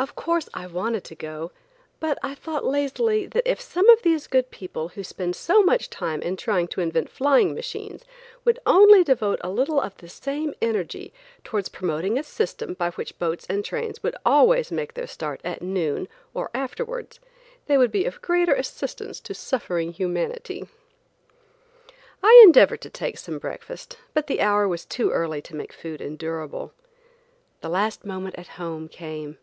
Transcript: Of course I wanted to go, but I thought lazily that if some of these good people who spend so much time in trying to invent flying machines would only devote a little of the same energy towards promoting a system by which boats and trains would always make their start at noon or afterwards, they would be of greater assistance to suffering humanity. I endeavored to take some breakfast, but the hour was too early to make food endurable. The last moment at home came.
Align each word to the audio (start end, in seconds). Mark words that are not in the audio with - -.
Of 0.00 0.14
course 0.14 0.48
I 0.54 0.68
wanted 0.68 1.02
to 1.06 1.16
go, 1.16 1.50
but 1.98 2.20
I 2.22 2.36
thought 2.36 2.64
lazily 2.64 3.26
that 3.26 3.50
if 3.50 3.60
some 3.60 3.88
of 3.88 4.02
these 4.02 4.28
good 4.28 4.48
people 4.52 4.90
who 4.90 5.02
spend 5.02 5.34
so 5.34 5.60
much 5.64 5.90
time 5.90 6.22
in 6.22 6.36
trying 6.36 6.68
to 6.68 6.80
invent 6.80 7.10
flying 7.10 7.52
machines 7.52 8.04
would 8.44 8.60
only 8.64 9.02
devote 9.02 9.40
a 9.42 9.50
little 9.50 9.80
of 9.80 9.96
the 9.96 10.08
same 10.08 10.54
energy 10.62 11.12
towards 11.42 11.68
promoting 11.68 12.16
a 12.16 12.22
system 12.22 12.74
by 12.74 12.90
which 12.90 13.18
boats 13.18 13.44
and 13.50 13.64
trains 13.64 14.00
would 14.00 14.14
always 14.24 14.70
make 14.70 14.94
their 14.94 15.08
start 15.08 15.40
at 15.42 15.62
noon 15.62 16.06
or 16.32 16.48
afterwards, 16.54 17.18
they 17.66 17.76
would 17.76 17.90
be 17.90 18.04
of 18.04 18.22
greater 18.22 18.54
assistance 18.54 19.18
to 19.18 19.34
suffering 19.34 19.90
humanity. 19.92 20.68
I 22.22 22.40
endeavored 22.44 22.82
to 22.82 22.90
take 22.90 23.18
some 23.18 23.38
breakfast, 23.40 23.98
but 24.14 24.28
the 24.28 24.42
hour 24.42 24.68
was 24.68 24.84
too 24.84 25.10
early 25.10 25.42
to 25.42 25.56
make 25.56 25.72
food 25.72 26.00
endurable. 26.00 26.72
The 27.62 27.68
last 27.68 28.04
moment 28.06 28.36
at 28.38 28.46
home 28.60 28.86
came. 28.88 29.38